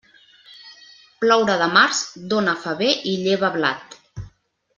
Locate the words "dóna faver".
2.33-2.91